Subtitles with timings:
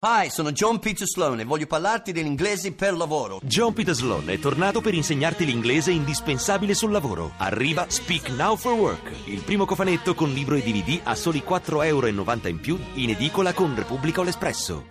[0.00, 3.40] Hi, sono John Peter Sloan e voglio parlarti dell'inglese per lavoro.
[3.42, 7.32] John Peter Sloan è tornato per insegnarti l'inglese indispensabile sul lavoro.
[7.38, 11.84] Arriva Speak Now for Work, il primo cofanetto con libro e DVD a soli 4,90
[11.86, 14.86] euro in più in edicola con Repubblica o l'Espresso.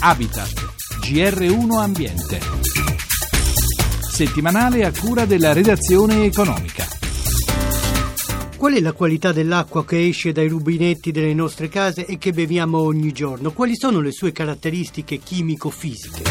[0.00, 2.40] Habitat, GR1 Ambiente.
[4.12, 6.79] Settimanale a cura della redazione economica.
[8.60, 12.76] Qual è la qualità dell'acqua che esce dai rubinetti delle nostre case e che beviamo
[12.76, 13.52] ogni giorno?
[13.52, 16.22] Quali sono le sue caratteristiche chimico-fisiche?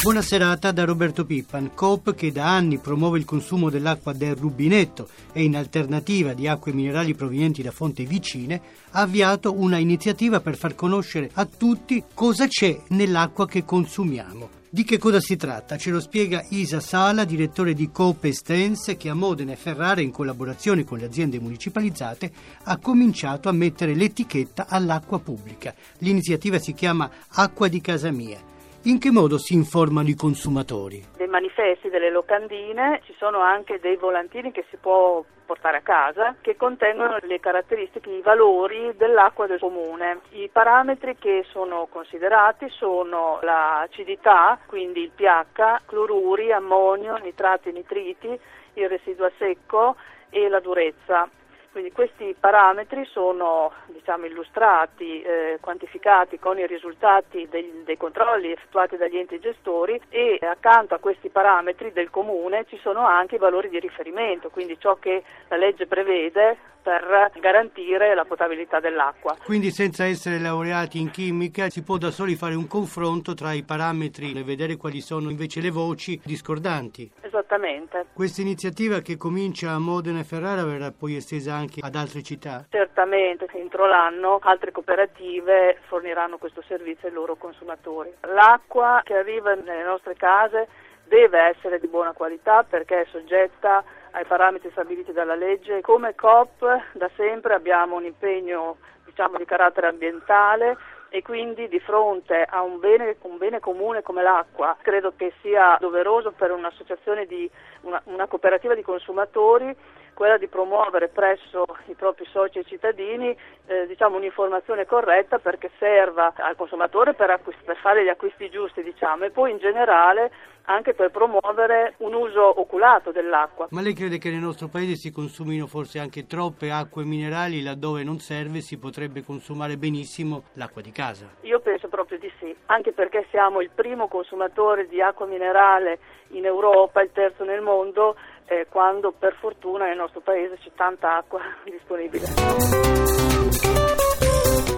[0.00, 5.08] Buona serata da Roberto Pippan, Coop che da anni promuove il consumo dell'acqua del rubinetto
[5.34, 8.58] e in alternativa di acque minerali provenienti da fonti vicine
[8.92, 14.61] ha avviato una iniziativa per far conoscere a tutti cosa c'è nell'acqua che consumiamo.
[14.74, 15.76] Di che cosa si tratta?
[15.76, 20.10] Ce lo spiega Isa Sala, direttore di Coop Estense, che a Modena e Ferrara, in
[20.10, 25.74] collaborazione con le aziende municipalizzate, ha cominciato a mettere l'etichetta all'acqua pubblica.
[25.98, 28.40] L'iniziativa si chiama Acqua di casa mia
[28.84, 31.04] in che modo si informano i consumatori?
[31.16, 36.34] Dei manifesti, delle locandine, ci sono anche dei volantini che si può portare a casa
[36.40, 40.20] che contengono le caratteristiche, i valori dell'acqua del comune.
[40.30, 48.36] I parametri che sono considerati sono l'acidità, quindi il pH, cloruri, ammonio, nitrati nitriti,
[48.74, 49.94] il residuo secco
[50.30, 51.28] e la durezza.
[51.72, 58.98] Quindi questi parametri sono diciamo, illustrati, eh, quantificati con i risultati dei, dei, controlli effettuati
[58.98, 63.70] dagli enti gestori e accanto a questi parametri del comune ci sono anche i valori
[63.70, 69.36] di riferimento, quindi ciò che la legge prevede per garantire la potabilità dell'acqua.
[69.44, 73.62] Quindi senza essere laureati in chimica si può da soli fare un confronto tra i
[73.62, 77.10] parametri e vedere quali sono invece le voci discordanti.
[77.20, 78.06] Esattamente.
[78.12, 82.64] Questa iniziativa che comincia a Modena e Ferrara verrà poi estesa anche ad altre città?
[82.70, 88.12] Certamente, entro l'anno altre cooperative forniranno questo servizio ai loro consumatori.
[88.20, 90.68] L'acqua che arriva nelle nostre case
[91.04, 95.80] deve essere di buona qualità perché è soggetta ai parametri stabiliti dalla legge.
[95.80, 100.76] Come COP da sempre abbiamo un impegno diciamo, di carattere ambientale
[101.10, 105.76] e quindi di fronte a un bene, un bene, comune come l'acqua credo che sia
[105.78, 107.48] doveroso per un'associazione di
[107.82, 109.76] una, una cooperativa di consumatori
[110.22, 116.32] quella di promuovere presso i propri soci e cittadini eh, diciamo, un'informazione corretta perché serva
[116.36, 120.30] al consumatore per, acquist- per fare gli acquisti giusti diciamo, e poi in generale
[120.66, 123.66] anche per promuovere un uso oculato dell'acqua.
[123.70, 128.04] Ma lei crede che nel nostro paese si consumino forse anche troppe acque minerali laddove
[128.04, 131.26] non serve si potrebbe consumare benissimo l'acqua di casa?
[131.40, 136.44] Io penso proprio di sì, anche perché siamo il primo consumatore di acqua minerale in
[136.44, 138.14] Europa, il terzo nel mondo
[138.46, 142.26] eh, quando per fortuna nel nostro paese c'è tanta acqua disponibile.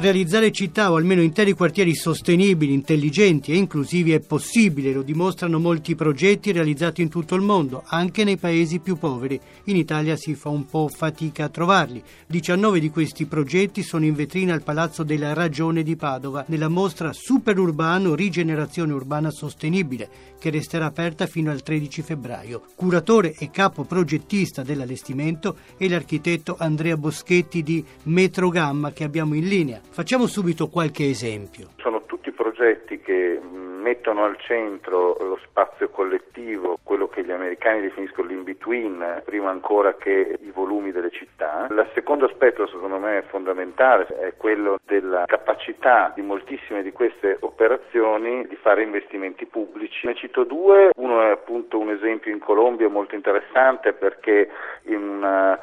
[0.00, 5.96] Realizzare città o almeno interi quartieri sostenibili, intelligenti e inclusivi è possibile, lo dimostrano molti
[5.96, 9.40] progetti realizzati in tutto il mondo, anche nei paesi più poveri.
[9.64, 12.00] In Italia si fa un po' fatica a trovarli.
[12.28, 17.12] 19 di questi progetti sono in vetrina al Palazzo della Ragione di Padova, nella mostra
[17.12, 22.62] Superurbano Rigenerazione Urbana Sostenibile, che resterà aperta fino al 13 febbraio.
[22.76, 29.80] Curatore e capo progettista dell'allestimento è l'architetto Andrea Boschetti di Metrogamma che abbiamo in linea.
[29.90, 31.68] Facciamo subito qualche esempio.
[31.76, 38.28] Sono tutti progetti che mettono al centro lo spazio collettivo, quello che gli americani definiscono
[38.28, 41.66] l'in-between, prima ancora che i volumi delle città.
[41.70, 48.46] Il secondo aspetto, secondo me, fondamentale è quello della capacità di moltissime di queste operazioni
[48.46, 50.06] di fare investimenti pubblici.
[50.06, 54.50] Ne cito due, uno è appunto un esempio in Colombia molto interessante perché
[54.82, 55.58] in una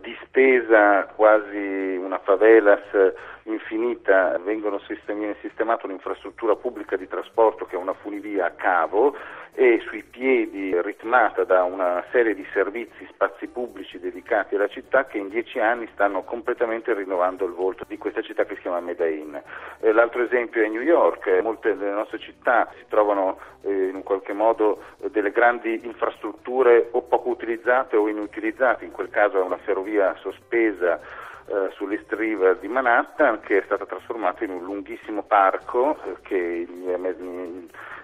[0.00, 3.14] dispesa quasi una favelas
[3.44, 9.16] infinita vengono viene sistemata un'infrastruttura pubblica di trasporto che è una funivia a cavo
[9.54, 15.18] e sui piedi ritmata da una serie di servizi, spazi pubblici dedicati alla città che
[15.18, 19.42] in dieci anni stanno completamente rinnovando il volto di questa città che si chiama Medellin.
[19.80, 24.32] Eh, l'altro esempio è New York, molte delle nostre città si trovano eh, in qualche
[24.32, 29.58] modo eh, delle grandi infrastrutture o poco utilizzate o inutilizzate, in quel caso è una
[29.70, 30.98] ferrovia sospesa
[31.46, 31.70] eh,
[32.08, 36.90] River di Manhattan che è stata trasformata in un lunghissimo parco eh, che gli,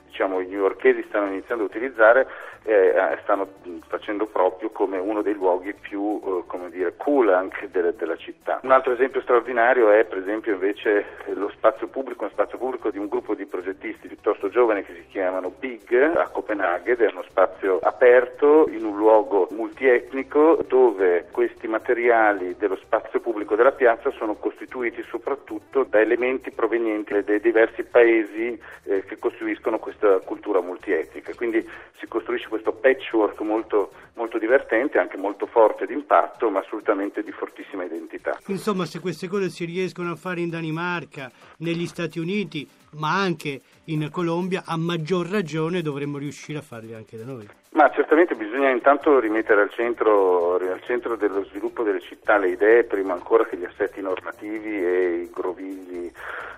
[0.06, 2.26] diciamo, i newyorkesi stanno iniziando a utilizzare
[2.66, 3.48] eh, stanno
[3.86, 8.60] facendo proprio come uno dei luoghi più eh, dire, cool anche delle, della città.
[8.62, 11.04] Un altro esempio straordinario è per esempio invece
[11.34, 15.06] lo spazio pubblico, un spazio pubblico di un gruppo di progettisti piuttosto giovani che si
[15.08, 22.56] chiamano Big a Copenaghen, è uno spazio aperto in un luogo multietnico dove questi materiali
[22.58, 29.04] dello spazio pubblico della piazza sono costituiti soprattutto da elementi provenienti dai diversi paesi eh,
[29.04, 31.34] che costruiscono questa cultura multietnica.
[31.34, 31.66] Quindi
[31.98, 37.84] si costruisce questo patchwork molto, molto divertente, anche molto forte d'impatto, ma assolutamente di fortissima
[37.84, 38.38] identità.
[38.46, 43.60] Insomma, se queste cose si riescono a fare in Danimarca, negli Stati Uniti, ma anche
[43.84, 47.46] in Colombia, a maggior ragione dovremmo riuscire a farli anche da noi.
[47.70, 52.84] Ma certamente bisogna intanto rimettere al centro, al centro, dello sviluppo delle città le idee
[52.84, 56.10] prima ancora che gli assetti normativi e i grovigli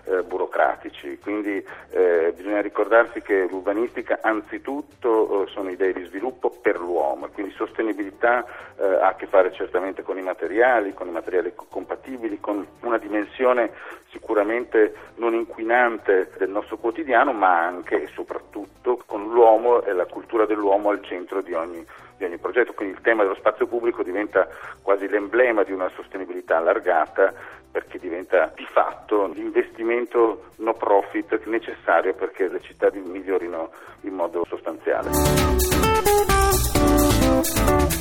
[0.05, 1.19] eh, burocratici.
[1.21, 1.61] Quindi
[1.91, 8.45] eh, bisogna ricordarsi che l'urbanistica anzitutto eh, sono idee di sviluppo per l'uomo, quindi sostenibilità
[8.77, 12.97] eh, ha a che fare certamente con i materiali, con i materiali compatibili, con una
[12.97, 13.71] dimensione
[14.11, 20.45] sicuramente non inquinante del nostro quotidiano, ma anche e soprattutto con l'uomo e la cultura
[20.45, 21.85] dell'uomo al centro di ogni,
[22.17, 22.73] di ogni progetto.
[22.73, 24.47] Quindi il tema dello spazio pubblico diventa
[24.81, 27.33] quasi l'emblema di una sostenibilità allargata
[27.71, 33.71] perché diventa di fatto l'investimento no profit necessario perché le città migliorino
[34.01, 35.09] in modo sostanziale.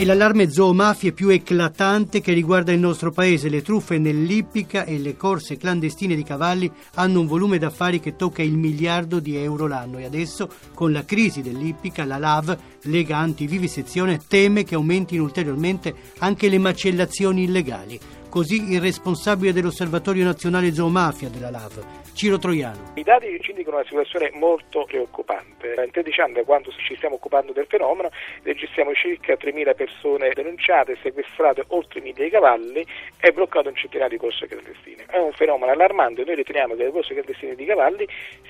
[0.01, 3.49] E l'allarme zoomafie più eclatante che riguarda il nostro paese.
[3.49, 8.43] Le truffe nell'ippica e le corse clandestine di cavalli hanno un volume d'affari che tocca
[8.43, 14.21] il miliardo di euro l'anno e adesso, con la crisi dell'ippica, la LAV, Lega Antivivisezione,
[14.29, 17.99] teme che aumentino ulteriormente anche le macellazioni illegali.
[18.39, 22.93] Così il responsabile dell'Osservatorio Nazionale Zoomafia della LAV, Ciro Troiano.
[22.95, 25.75] I dati ci indicano una situazione molto preoccupante.
[25.85, 28.11] In 13 anni, da quando ci stiamo occupando del fenomeno,
[28.45, 32.87] registriamo circa 3.000 persone denunciate, sequestrate oltre 1.000 cavalli
[33.19, 35.07] e bloccato un centinaio di corse clandestine.
[35.11, 36.23] È un fenomeno allarmante.
[36.23, 38.07] Noi riteniamo che le corse clandestine di cavalli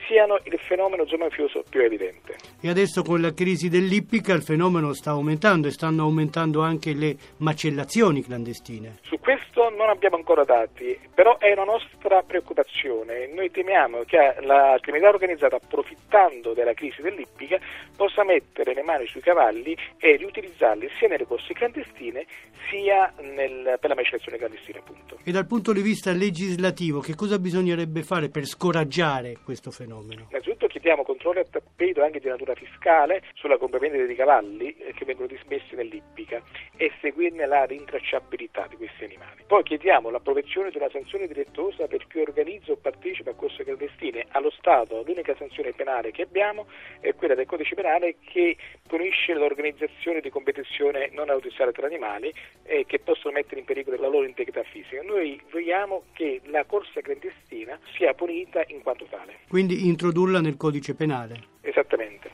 [0.07, 2.37] siano il fenomeno zoomafioso più evidente.
[2.61, 7.17] E adesso con la crisi dell'ippica il fenomeno sta aumentando e stanno aumentando anche le
[7.39, 8.99] macellazioni clandestine.
[9.01, 13.29] Su questo non abbiamo ancora dati, però è una nostra preoccupazione.
[13.29, 17.59] Noi temiamo che la criminalità organizzata, approfittando della crisi dell'ippica,
[17.97, 22.27] possa mettere le mani sui cavalli e riutilizzarli sia nelle corse clandestine
[22.69, 24.79] sia nel, per la macellazione clandestina.
[24.79, 25.19] Appunto.
[25.23, 30.27] E dal punto di vista legislativo, che cosa bisognerebbe fare per scoraggiare questo fenomeno?
[30.29, 35.05] Innanzitutto chiediamo controlli a tappeto anche di natura fiscale sulla compravendita dei cavalli eh, che
[35.05, 36.43] vengono dismessi nell'ippica
[36.77, 39.45] e seguirne la rintracciabilità di questi animali.
[39.47, 44.27] Poi chiediamo l'approvazione di una sanzione direttosa per chi organizza o partecipa a corse clandestine.
[44.31, 46.67] Allo Stato l'unica sanzione penale che abbiamo
[47.01, 48.57] è quella del codice penale che
[48.87, 52.33] punisce l'organizzazione di competizione non autorizzate tra animali
[52.65, 55.03] e che possono mettere in pericolo la loro integrità fisica.
[55.03, 59.39] Noi vogliamo che la corsa clandestina sia punita in quanto tale.
[59.49, 61.57] Quindi introdurla nel codice penale.
[61.61, 62.31] Esattamente.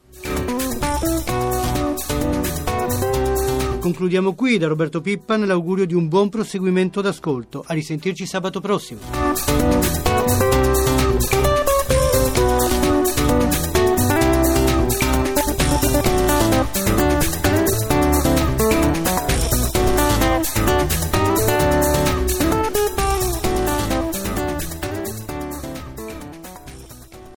[3.85, 7.63] Concludiamo qui da Roberto Pippan l'augurio di un buon proseguimento d'ascolto.
[7.67, 9.01] A risentirci sabato prossimo.